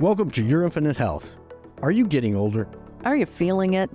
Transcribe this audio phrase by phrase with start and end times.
[0.00, 1.32] Welcome to Your Infinite Health.
[1.82, 2.68] Are you getting older?
[3.04, 3.90] Are you feeling it?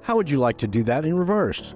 [0.00, 1.74] How would you like to do that in reverse?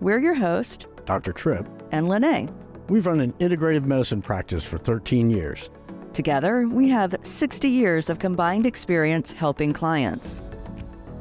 [0.00, 1.32] We're your host, Dr.
[1.32, 1.66] Trip.
[1.90, 2.48] and LeNae.
[2.88, 5.68] We've run an integrative medicine practice for 13 years.
[6.12, 10.40] Together, we have 60 years of combined experience helping clients.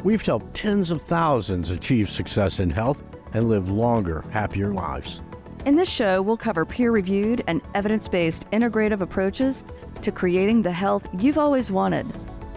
[0.04, 3.02] We've helped tens of thousands achieve success in health
[3.34, 5.22] and live longer, happier lives.
[5.68, 9.66] In this show, we'll cover peer reviewed and evidence based integrative approaches
[10.02, 12.06] to creating the health you've always wanted.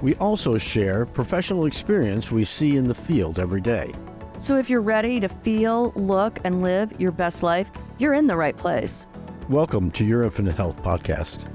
[0.01, 3.93] We also share professional experience we see in the field every day.
[4.39, 7.69] So if you're ready to feel, look, and live your best life,
[7.99, 9.09] you're in the right place.
[9.49, 11.49] Welcome to Your Infinite Health podcast.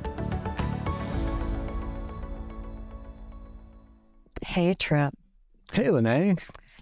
[4.46, 5.14] Hey, Trip.
[5.72, 6.38] Hey, LeNae.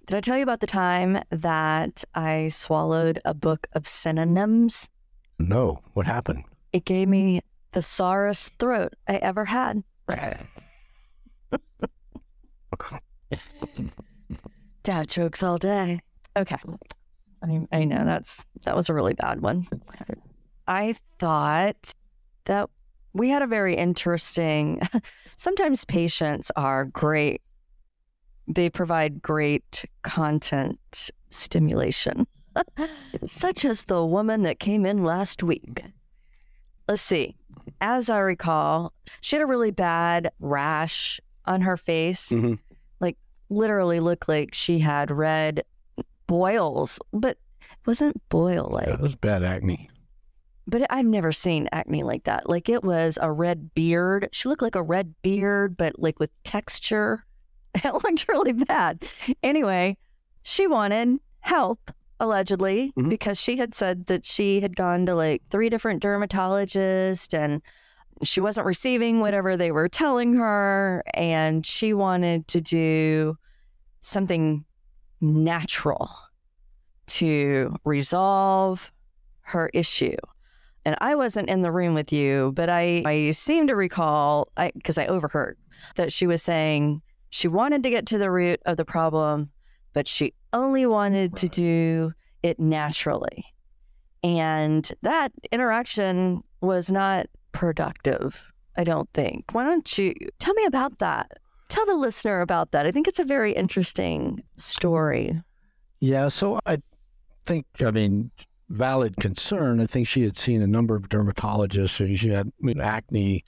[0.05, 4.89] Did I tell you about the time that I swallowed a book of synonyms?
[5.39, 6.43] No, what happened?
[6.73, 7.39] It gave me
[7.71, 9.83] the sorest throat I ever had.
[14.83, 16.01] Dad jokes all day.
[16.35, 16.57] Okay.
[17.41, 19.67] I, I know that's that was a really bad one.
[20.67, 21.93] I thought
[22.45, 22.69] that
[23.13, 24.81] we had a very interesting
[25.37, 27.41] sometimes patients are great.
[28.47, 32.27] They provide great content stimulation.
[33.25, 35.83] Such as the woman that came in last week.
[36.87, 37.35] Let's see.
[37.81, 42.29] As I recall, she had a really bad rash on her face.
[42.29, 42.59] Mhm.
[42.99, 43.17] Like
[43.49, 45.63] literally looked like she had red
[46.27, 48.87] boils, but it wasn't boil like.
[48.87, 49.89] It was bad acne.
[50.67, 52.47] But I've never seen acne like that.
[52.49, 54.29] Like it was a red beard.
[54.31, 57.25] She looked like a red beard, but like with texture.
[57.83, 59.03] It looked really bad.
[59.41, 59.97] Anyway,
[60.43, 63.09] she wanted help, allegedly, Mhm.
[63.09, 67.61] because she had said that she had gone to like three different dermatologists and
[68.21, 71.03] she wasn't receiving whatever they were telling her.
[71.15, 73.37] And she wanted to do
[74.01, 74.63] something
[75.19, 76.09] natural
[77.07, 78.91] to resolve
[79.41, 80.15] her issue
[80.85, 84.97] and I wasn't in the room with you, but I, I seem to recall, because
[84.97, 85.57] I, overheard,
[85.95, 87.01] that she was saying
[87.33, 89.49] she wanted to get to the root of the problem,
[89.93, 92.13] but she only wanted to do
[92.43, 93.43] it naturally.
[94.21, 98.39] And that interaction was not productive,
[98.77, 99.45] I don't think.
[99.51, 101.39] Why don't you tell me about that?
[101.69, 102.85] Tell the listener about that.
[102.85, 105.41] I think it's a very interesting story.
[106.01, 106.83] Yeah, so I
[107.45, 108.29] think, I mean,
[108.69, 109.79] valid concern.
[109.79, 113.43] I think she had seen a number of dermatologists and she had acne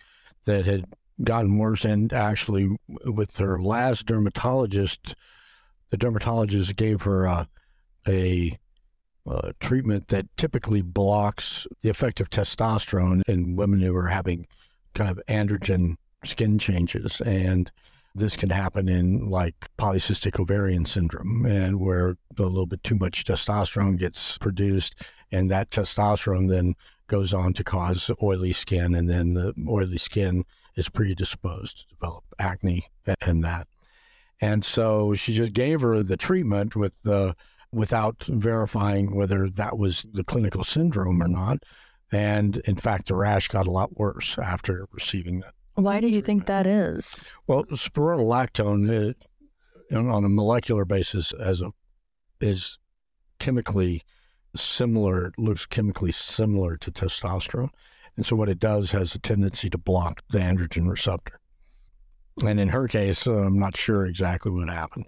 [0.45, 0.85] that had
[1.23, 1.85] gotten worse.
[1.85, 5.15] And actually, with her last dermatologist,
[5.89, 7.47] the dermatologist gave her a,
[8.07, 8.59] a,
[9.27, 14.45] uh treatment that typically blocks the effect of testosterone in women who are having
[14.93, 17.21] kind of androgen skin changes.
[17.21, 17.71] And
[18.15, 23.25] this can happen in like polycystic ovarian syndrome and where a little bit too much
[23.25, 24.95] testosterone gets produced
[25.31, 26.75] and that testosterone then
[27.07, 32.23] goes on to cause oily skin and then the oily skin is predisposed to develop
[32.39, 32.87] acne
[33.21, 33.67] and that.
[34.41, 37.35] And so she just gave her the treatment with the
[37.71, 41.59] without verifying whether that was the clinical syndrome or not.
[42.11, 46.21] And in fact the rash got a lot worse after receiving that Why do you
[46.21, 47.23] think that is?
[47.47, 49.15] well, spironolactone,
[49.91, 51.71] uh, on a molecular basis, as a
[52.41, 52.77] is
[53.39, 54.01] chemically
[54.55, 57.69] similar, looks chemically similar to testosterone,
[58.17, 61.39] and so what it does has a tendency to block the androgen receptor.
[62.45, 65.05] And in her case, I'm not sure exactly what happened.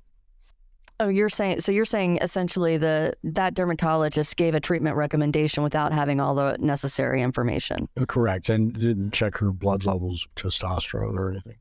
[1.00, 1.72] Oh, you're saying so?
[1.72, 7.22] You're saying essentially the that dermatologist gave a treatment recommendation without having all the necessary
[7.22, 7.88] information.
[8.00, 11.58] Uh, Correct, and didn't check her blood levels testosterone or anything.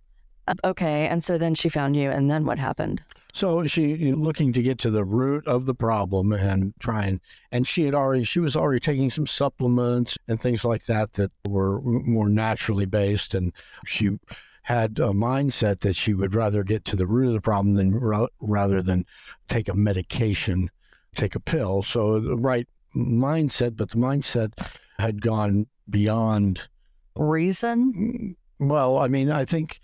[0.47, 3.03] Uh, Okay, and so then she found you, and then what happened?
[3.33, 7.21] So she looking to get to the root of the problem and try and
[7.53, 11.31] and she had already she was already taking some supplements and things like that that
[11.47, 13.53] were more naturally based and
[13.85, 14.19] she
[14.63, 17.95] had a mindset that she would rather get to the root of the problem than
[18.41, 19.05] rather than
[19.49, 20.71] take a medication,
[21.15, 21.83] take a pill.
[21.83, 24.53] So the right mindset, but the mindset
[24.99, 26.69] had gone beyond
[27.15, 28.35] Reason?
[28.59, 29.79] well, I mean, I think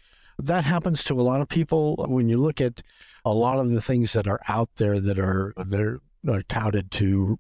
[0.47, 2.83] that happens to a lot of people when you look at
[3.25, 5.99] a lot of the things that are out there that are they're
[6.29, 7.39] are touted to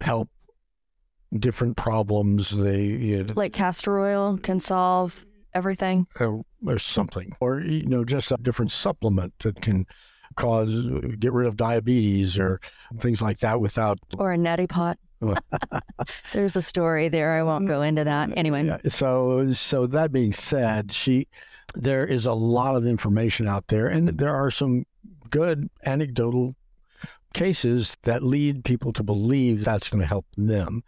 [0.00, 0.28] help
[1.38, 2.50] different problems.
[2.50, 6.06] They you know, Like castor oil can solve everything.
[6.20, 9.86] or, or something, or you know, just a different supplement that can
[10.34, 10.70] cause
[11.18, 12.58] get rid of diabetes or
[12.98, 14.98] things like that without Or a neti pot.
[16.32, 17.38] There's a story there.
[17.38, 18.30] I won't go into that.
[18.36, 21.28] Anyway, So, so that being said, she
[21.74, 24.84] there is a lot of information out there, and there are some
[25.30, 26.54] good anecdotal
[27.34, 30.82] cases that lead people to believe that's going to help them.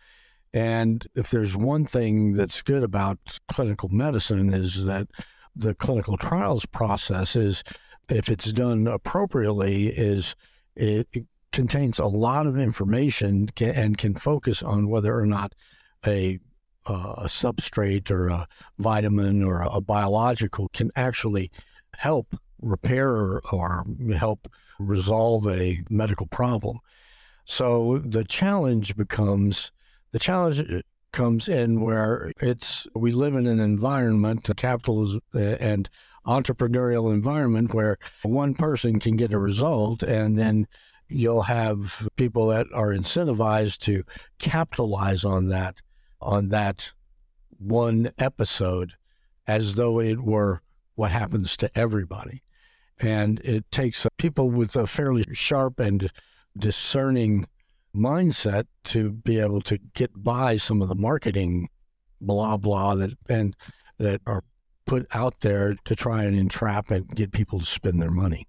[0.53, 5.09] And if there's one thing that's good about clinical medicine is that
[5.57, 7.65] the clinical trials process is,
[8.09, 10.37] if it's done appropriately, is
[10.77, 15.55] it, it contains a lot of information and can focus on whether or not
[16.07, 16.39] a
[16.87, 18.47] uh, a substrate or a
[18.79, 21.51] vitamin or a, biological can actually
[21.97, 23.85] help repair or, or
[24.17, 24.49] help
[24.79, 26.79] resolve a medical problem.
[27.45, 29.73] So the challenge becomes
[30.13, 30.83] the challenge
[31.13, 35.89] comes in where it's we live in an environment, a capitalist uh, and
[36.27, 40.67] entrepreneurial environment where one person can get a result and then
[41.09, 44.03] you'll have people that are incentivized to
[44.39, 45.77] capitalize on that
[46.25, 46.93] on that
[47.59, 48.95] one episode
[49.47, 50.63] as though it were
[50.95, 52.43] what happens to everybody.
[52.99, 56.11] And it takes people with a fairly sharp and
[56.57, 57.47] discerning
[57.95, 61.69] mindset to be able to get by some of the marketing
[62.21, 63.55] blah blah that and
[63.99, 64.43] that are
[64.87, 68.47] put out there to try and entrap and get people to spend their money.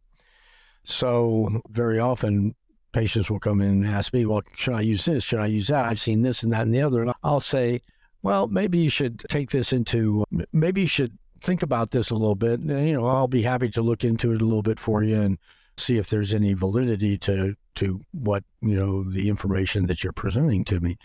[0.83, 2.56] So very often
[2.96, 5.22] patients will come in and ask me, well, should I use this?
[5.22, 5.84] Should I use that?
[5.84, 7.02] I've seen this and that and the other.
[7.02, 7.82] And I'll say,
[8.24, 12.36] well, maybe you should take this into, maybe you should think about this a little
[12.36, 12.62] bit.
[12.62, 15.20] And, you know, I'll be happy to look into it a little bit for you
[15.20, 15.38] and
[15.76, 20.64] see if there's any validity to, to what, you know, the information that you're presenting
[20.64, 20.98] to me.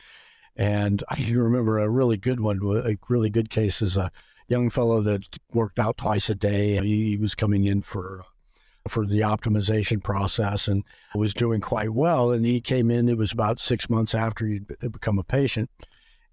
[0.54, 4.12] And I remember a really good one, a really good case is a
[4.46, 6.78] young fellow that worked out twice a day.
[6.86, 8.22] He was coming in for
[8.88, 10.84] for the optimization process and
[11.14, 12.30] was doing quite well.
[12.32, 15.70] And he came in, it was about six months after he'd become a patient.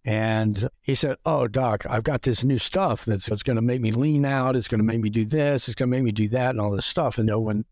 [0.05, 3.81] And he said, Oh, doc, I've got this new stuff that's, that's going to make
[3.81, 4.55] me lean out.
[4.55, 5.67] It's going to make me do this.
[5.67, 7.17] It's going to make me do that and all this stuff.
[7.17, 7.65] And no one,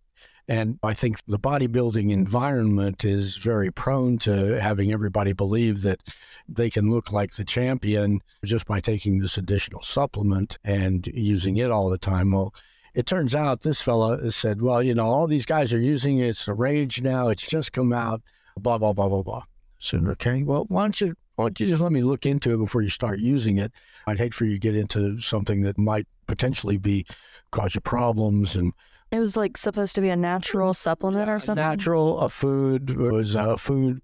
[0.48, 6.02] and I think the bodybuilding environment is very prone to having everybody believe that
[6.48, 11.72] they can look like the champion just by taking this additional supplement and using it
[11.72, 12.32] all the time.
[12.32, 12.54] Well,
[12.96, 16.30] it turns out this fella said, well, you know, all these guys are using it.
[16.30, 17.28] It's a rage now.
[17.28, 18.22] It's just come out,
[18.58, 19.44] blah, blah, blah, blah, blah.
[19.80, 22.58] said, okay, well, why don't you, why don't you just let me look into it
[22.58, 23.74] before you start using it?
[24.08, 27.06] I'd hate for you to get into something that might potentially be
[27.52, 28.74] cause you problems and
[29.12, 31.64] it was like supposed to be a natural supplement or something.
[31.64, 34.02] Natural, a food it was a food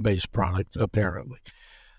[0.00, 1.38] based product apparently.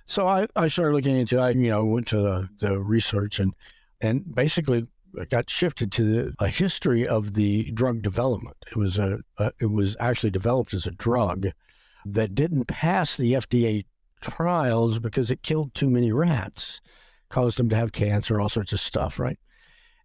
[0.06, 3.54] So I, I started looking into I you know went to the, the research and
[4.00, 4.88] and basically
[5.30, 8.58] got shifted to the, a history of the drug development.
[8.68, 11.48] It was a, a, it was actually developed as a drug
[12.06, 13.86] that didn't pass the FDA
[14.22, 16.82] trials because it killed too many rats,
[17.30, 19.40] caused them to have cancer, all sorts of stuff, right?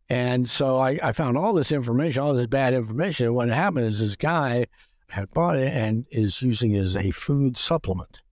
[0.09, 3.33] And so I, I found all this information, all this bad information.
[3.33, 4.67] What happened is this guy
[5.09, 8.23] had bought it and is using it as a food supplement.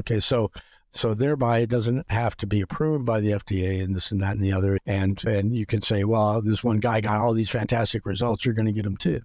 [0.00, 0.50] Okay, so
[0.90, 4.36] so thereby it doesn't have to be approved by the FDA and this and that
[4.36, 4.78] and the other.
[4.86, 8.54] And and you can say, well, this one guy got all these fantastic results, you're
[8.54, 9.20] going to get them too.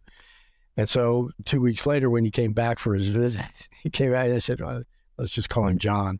[0.75, 3.45] And so two weeks later, when he came back for his visit,
[3.81, 4.83] he came back and I said, well,
[5.17, 6.19] let's just call him John.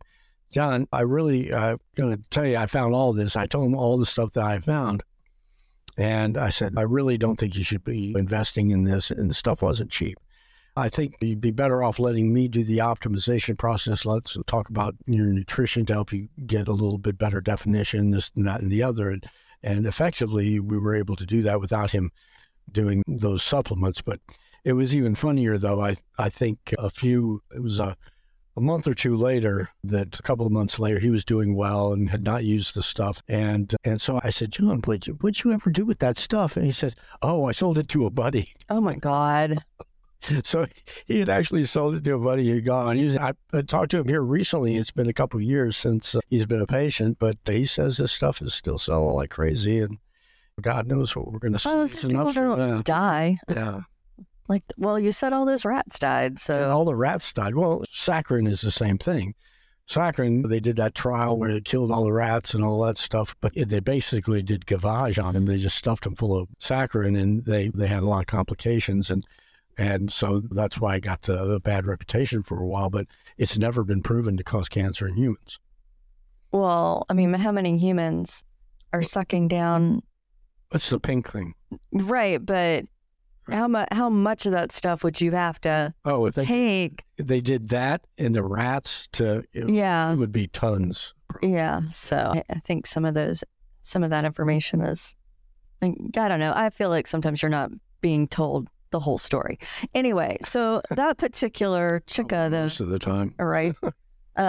[0.50, 3.34] John, I really uh, going to tell you, I found all this.
[3.34, 5.02] I told him all the stuff that I found.
[5.96, 9.10] And I said, I really don't think you should be investing in this.
[9.10, 10.18] And the stuff wasn't cheap.
[10.76, 14.04] I think you'd be better off letting me do the optimization process.
[14.04, 18.30] Let's talk about your nutrition to help you get a little bit better definition, this
[18.34, 19.10] and that and the other.
[19.10, 19.24] And,
[19.62, 22.10] and effectively, we were able to do that without him
[22.70, 24.02] doing those supplements.
[24.02, 24.18] But
[24.64, 25.80] it was even funnier, though.
[25.80, 27.96] I, I think a few, it was a,
[28.56, 31.92] a month or two later that a couple of months later he was doing well
[31.92, 35.42] and had not used the stuff and and so I said John what'd you, what'd
[35.42, 38.10] you ever do with that stuff and he says oh I sold it to a
[38.10, 39.64] buddy oh my god
[40.44, 40.66] so
[41.06, 42.96] he had actually sold it to a buddy who'd gone.
[42.96, 44.76] He's, I, I talked to him here recently.
[44.76, 47.96] It's been a couple of years since uh, he's been a patient, but he says
[47.96, 49.98] this stuff is still selling like crazy, and
[50.60, 51.68] God knows what we're going to see.
[51.68, 51.86] Well,
[52.26, 53.38] people don't die.
[53.48, 53.80] Yeah.
[54.46, 57.54] Like, well, you said all those rats died, so and all the rats died.
[57.54, 59.34] Well, saccharin is the same thing.
[59.88, 63.34] Saccharin, they did that trial where they killed all the rats and all that stuff,
[63.40, 65.46] but they basically did gavage on them.
[65.46, 69.08] They just stuffed them full of saccharin, and they they had a lot of complications.
[69.08, 69.26] And
[69.76, 73.84] and so that's why I got a bad reputation for a while, but it's never
[73.84, 75.58] been proven to cause cancer in humans.
[76.52, 78.44] Well, I mean, how many humans
[78.92, 80.02] are sucking down?
[80.70, 81.54] What's the pink thing?
[81.92, 82.84] Right, but
[83.50, 83.88] how much?
[83.92, 87.04] How much of that stuff would you have to oh, if they, take?
[87.18, 91.12] They did that in the rats, to it, yeah, it would be tons.
[91.42, 93.42] Yeah, so I think some of those,
[93.82, 95.14] some of that information is
[95.82, 96.52] I don't know.
[96.54, 99.58] I feel like sometimes you're not being told the whole story.
[99.92, 103.34] Anyway, so that particular chica, the most of the time.
[103.38, 103.74] all right.
[104.36, 104.48] Uh,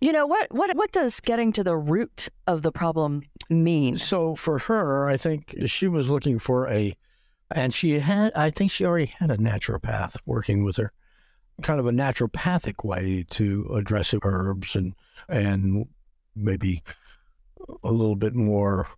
[0.00, 0.50] you know what?
[0.50, 3.98] What what does getting to the root of the problem mean?
[3.98, 6.96] So for her, I think she was looking for a,
[7.50, 10.90] and she had, I think she already had a naturopath working with her,
[11.60, 14.94] kind of a naturopathic way to address herbs and
[15.28, 15.86] and
[16.34, 16.82] maybe
[17.84, 18.88] a little bit more.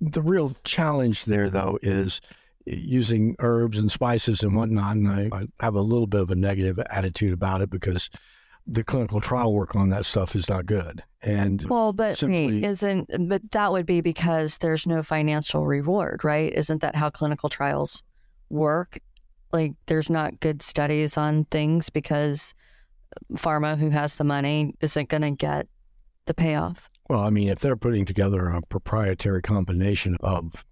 [0.00, 2.20] The real challenge there, though, is
[2.66, 4.96] using herbs and spices and whatnot.
[4.96, 8.08] And I, I have a little bit of a negative attitude about it because
[8.66, 11.02] the clinical trial work on that stuff is not good.
[11.22, 16.52] And Well, but simply- isn't but that would be because there's no financial reward, right?
[16.52, 18.02] Isn't that how clinical trials
[18.48, 18.98] work?
[19.52, 22.54] Like there's not good studies on things because
[23.34, 25.68] pharma who has the money isn't going to get
[26.26, 26.88] the payoff.
[27.08, 30.64] Well, I mean, if they're putting together a proprietary combination of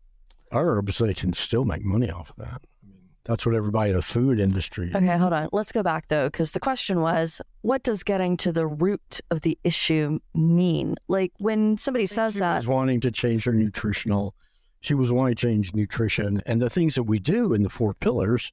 [0.52, 2.62] herbs, they can still make money off of that.
[2.82, 4.92] I mean, that's what everybody in the food industry.
[4.94, 5.49] Okay, hold on.
[5.52, 9.42] Let's go back though, because the question was, what does getting to the root of
[9.42, 10.97] the issue mean?
[11.09, 14.35] Like when somebody says she that, was wanting to change her nutritional.
[14.80, 17.94] She was wanting to change nutrition and the things that we do in the four
[17.94, 18.52] pillars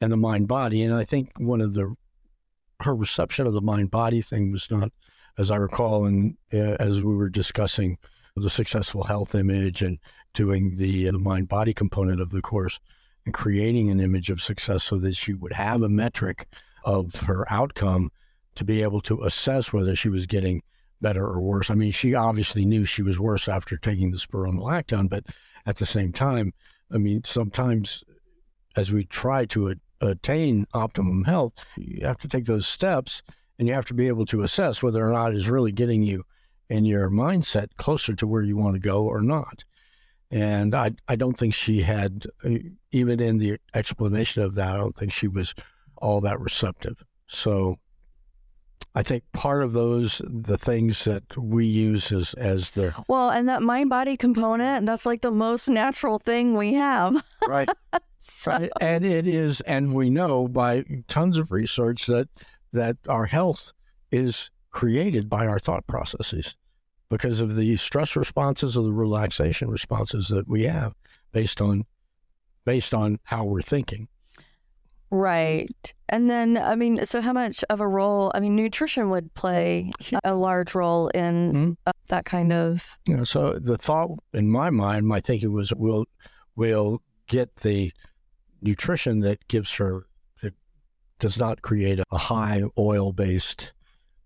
[0.00, 0.82] and the mind body.
[0.82, 1.94] And I think one of the
[2.82, 4.90] her reception of the mind body thing was not,
[5.38, 7.98] as I recall, and uh, as we were discussing
[8.36, 9.98] the successful health image and
[10.34, 12.78] doing the the mind body component of the course
[13.24, 16.46] and creating an image of success so that she would have a metric
[16.84, 18.10] of her outcome
[18.54, 20.62] to be able to assess whether she was getting
[21.00, 21.70] better or worse.
[21.70, 25.24] I mean, she obviously knew she was worse after taking the spironolactone, but
[25.66, 26.52] at the same time,
[26.90, 28.04] I mean, sometimes
[28.76, 33.22] as we try to attain optimum health, you have to take those steps
[33.58, 36.24] and you have to be able to assess whether or not it's really getting you
[36.68, 39.64] in your mindset closer to where you want to go or not.
[40.30, 42.50] And I, I don't think she had, uh,
[42.92, 45.54] even in the explanation of that, I don't think she was
[45.96, 47.02] all that receptive.
[47.26, 47.78] So
[48.94, 53.48] I think part of those, the things that we use as, as the well, and
[53.48, 57.24] that mind body component, that's like the most natural thing we have.
[57.46, 57.68] right,
[58.22, 62.28] So, right, and it is, and we know by tons of research that
[62.72, 63.72] that our health
[64.12, 66.54] is created by our thought processes
[67.10, 70.94] because of the stress responses or the relaxation responses that we have
[71.32, 71.84] based on
[72.64, 74.08] based on how we're thinking.
[75.10, 75.92] Right.
[76.08, 79.90] And then, I mean, so how much of a role, I mean, nutrition would play
[80.22, 81.76] a large role in Mhm.
[81.86, 82.84] uh, that kind of.
[83.06, 86.06] You know, so the thought in my mind, my thinking was, we'll
[86.54, 87.92] we'll get the
[88.60, 90.06] nutrition that gives her
[90.42, 90.54] that
[91.18, 93.72] does not create a high oil based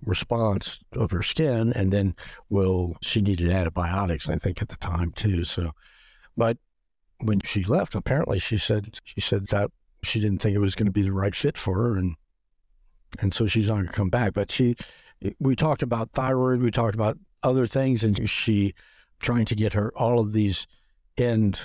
[0.04, 2.14] response of her skin, and then
[2.48, 5.44] will she needed antibiotics, I think at the time too.
[5.44, 5.72] So,
[6.36, 6.58] but
[7.20, 9.70] when she left, apparently she said she said that
[10.02, 12.16] she didn't think it was going to be the right fit for her, and
[13.20, 14.34] and so she's not going to come back.
[14.34, 14.76] But she,
[15.38, 18.74] we talked about thyroid, we talked about other things, and she
[19.20, 20.66] trying to get her all of these
[21.16, 21.60] end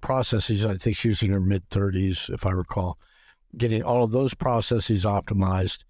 [0.00, 0.64] processes.
[0.64, 2.98] I think she was in her mid thirties, if I recall,
[3.56, 5.84] getting all of those processes optimized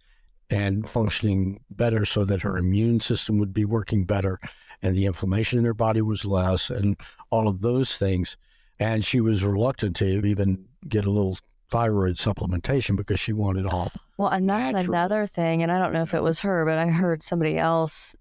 [0.51, 4.39] and functioning better, so that her immune system would be working better,
[4.83, 6.97] and the inflammation in her body was less, and
[7.31, 8.37] all of those things.
[8.79, 11.39] And she was reluctant to even get a little
[11.71, 14.95] thyroid supplementation because she wanted all Well, and that's Natural.
[14.95, 15.63] another thing.
[15.63, 18.15] And I don't know if it was her, but I heard somebody else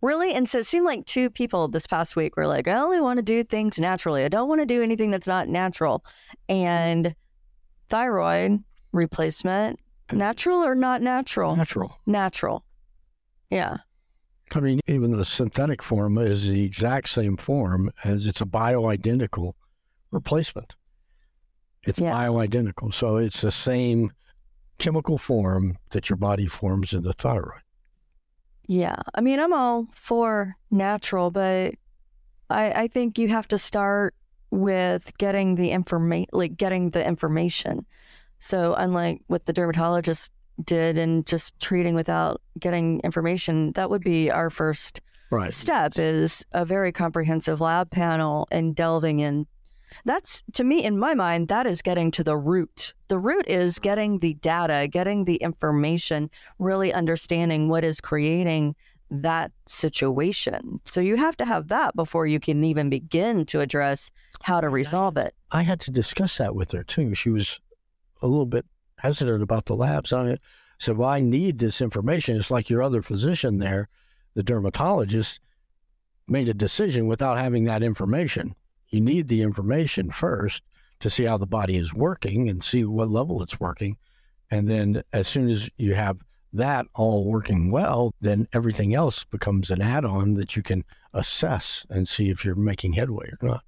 [0.00, 0.34] really.
[0.34, 3.16] And so it seemed like two people this past week were like, I only want
[3.16, 4.22] to do things naturally.
[4.22, 6.04] I don't want to do anything that's not natural.
[6.48, 7.14] And
[7.88, 8.62] thyroid
[8.92, 9.80] replacement,
[10.12, 11.56] natural or not natural?
[11.56, 11.98] natural.
[12.06, 12.64] Natural.
[13.50, 13.78] Yeah.
[14.54, 19.54] I mean, even the synthetic form is the exact same form as it's a bioidentical
[20.10, 20.74] replacement.
[21.86, 22.12] It's Yeah.
[22.12, 22.92] bioidentical.
[22.92, 24.12] So it's the same
[24.78, 27.62] chemical form that your body forms in the thyroid.
[28.66, 28.96] Yeah.
[29.14, 31.74] I mean, I'm all for natural, but
[32.50, 34.14] I, I think you have to start
[34.50, 37.86] with getting the information, like getting the information.
[38.44, 40.30] So, unlike what the dermatologist
[40.62, 45.52] did and just treating without getting information, that would be our first Right.
[45.52, 49.46] step is a very comprehensive lab panel and delving in.
[50.04, 52.92] That's to me, in my mind, that is getting to the root.
[53.08, 58.76] The root is getting the data, getting the information, really understanding what is creating
[59.10, 60.80] that situation.
[60.84, 64.10] So you have to have that before you can even begin to address
[64.42, 65.34] how to resolve it.
[65.50, 67.14] I had to discuss that with her too.
[67.14, 67.60] She was
[68.24, 68.66] a little bit
[68.98, 70.40] hesitant about the labs on it.
[70.78, 73.88] Said, "Well, I need this information." It's like your other physician there,
[74.34, 75.40] the dermatologist,
[76.26, 78.56] made a decision without having that information.
[78.88, 80.62] you need the information first
[81.00, 83.96] to see how the body is working and see what level it's working.
[84.50, 89.70] And then as soon as you have that all working well, then everything else becomes
[89.70, 93.64] an add on that you can assess and see if you're making headway or not.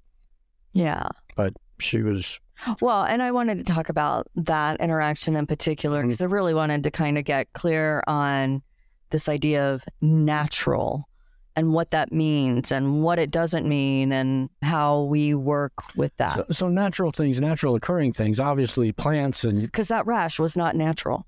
[0.71, 1.09] Yeah.
[1.35, 2.39] But she was.
[2.81, 6.09] Well, and I wanted to talk about that interaction in particular mm-hmm.
[6.09, 8.61] because I really wanted to kind of get clear on
[9.09, 11.07] this idea of natural
[11.55, 16.35] and what that means and what it doesn't mean and how we work with that.
[16.35, 20.75] So, so natural things, natural occurring things, obviously plants and Because that rash was not
[20.75, 21.25] natural.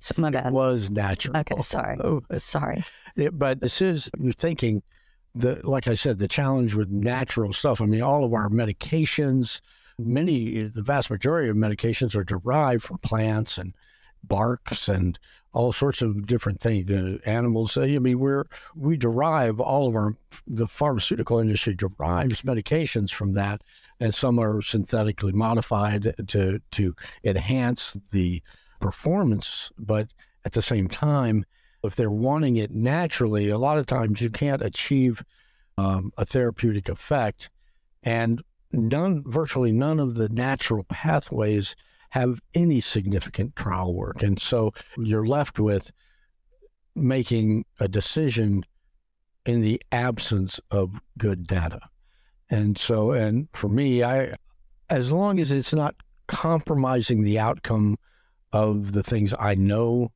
[0.00, 0.52] So, my bad.
[0.52, 1.36] was natural.
[1.38, 1.98] Okay, sorry.
[2.02, 2.84] Oh, Sorry.
[3.16, 4.82] it- but this is you're thinking
[5.34, 7.80] the like I said, the challenge with natural stuff.
[7.80, 9.60] I mean, all of our medications,
[9.98, 13.74] many, the vast majority of medications are derived from plants and
[14.22, 15.18] barks and
[15.52, 16.90] all sorts of different things.
[16.90, 17.76] Uh, animals.
[17.76, 23.62] I mean, we're we derive all of our the pharmaceutical industry derives medications from that,
[24.00, 28.42] and some are synthetically modified to to enhance the
[28.80, 30.08] performance, but
[30.44, 31.44] at the same time,
[31.82, 35.24] if they're wanting it naturally, a lot of times you can't achieve
[35.78, 37.48] um, a therapeutic effect,
[38.02, 38.42] and
[38.74, 41.74] none, virtually none of the natural pathways
[42.10, 45.90] have any significant trial work, and so you're left with
[46.94, 48.64] making a decision
[49.44, 51.80] in the absence of good data.
[52.50, 54.34] And so, and for me, I,
[54.88, 55.96] as long as it's not
[56.28, 57.96] compromising the outcome
[58.52, 60.12] of the things I know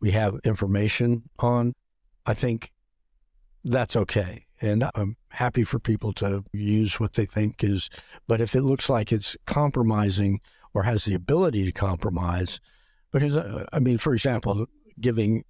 [0.00, 1.74] we have information on,
[2.24, 2.72] I think
[3.64, 4.46] that's okay.
[4.62, 7.90] And I'm happy for people to use what they think is,
[8.28, 10.40] but if it looks like it's compromising
[10.72, 12.60] or has the ability to compromise,
[13.10, 14.66] because uh, I mean, for example,
[15.00, 15.44] giving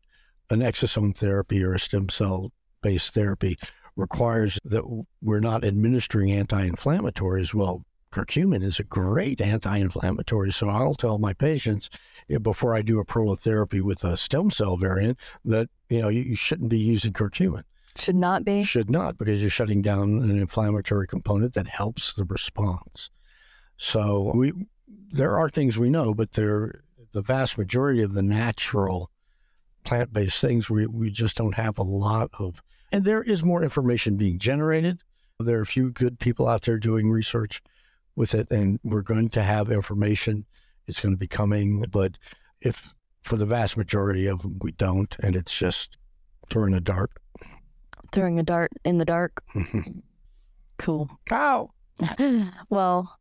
[0.49, 3.59] an exosome therapy or a stem cell based therapy
[3.97, 4.83] requires that
[5.21, 7.53] we're not administering anti inflammatories.
[7.53, 10.53] Well, curcumin is a great anti inflammatory.
[10.53, 11.91] So I'll tell my patients
[12.41, 16.71] before I do a prolotherapy with a stem cell variant that, you know, you shouldn't
[16.71, 17.65] be using curcumin.
[17.97, 18.65] Should not be.
[18.65, 23.11] Should not, because you're shutting down an inflammatory component that helps the response.
[23.77, 24.53] So we
[25.11, 29.11] there are things we know, but there the vast majority of the natural
[29.85, 33.63] plant based things we, we just don't have a lot of and there is more
[33.63, 35.01] information being generated.
[35.39, 37.63] There are a few good people out there doing research
[38.15, 40.45] with it and we're going to have information.
[40.87, 42.19] It's going to be coming, but
[42.61, 45.97] if for the vast majority of them we don't and it's just
[46.51, 47.11] throwing a dart.
[48.13, 49.43] Throwing a dart in the dark.
[50.79, 51.09] Cool.
[51.31, 51.71] Ow!
[52.69, 53.17] well,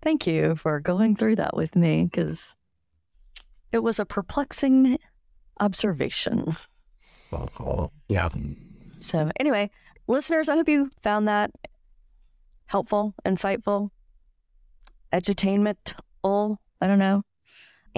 [0.00, 2.54] thank you for going through that with me because
[3.72, 4.96] it was a perplexing
[5.58, 6.56] observation.
[8.06, 8.28] Yeah.
[9.00, 9.70] So, anyway,
[10.06, 11.50] listeners, I hope you found that
[12.66, 13.90] helpful, insightful,
[15.12, 16.58] edutainmental.
[16.80, 17.22] I don't know.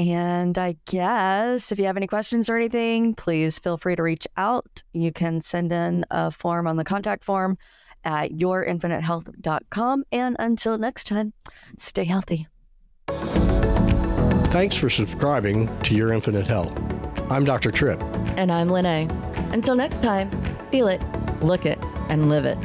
[0.01, 4.27] And I guess if you have any questions or anything, please feel free to reach
[4.39, 4.83] out.
[4.95, 7.59] You can send in a form on the contact form
[8.03, 10.05] at yourinfinitehealth.com.
[10.11, 11.35] And until next time,
[11.77, 12.49] stay healthy.
[13.09, 16.73] Thanks for subscribing to Your Infinite Health.
[17.31, 17.71] I'm Dr.
[17.71, 18.03] Trip.
[18.39, 19.11] And I'm LeNae.
[19.53, 20.31] Until next time,
[20.71, 21.03] feel it,
[21.43, 22.57] look it, and live it.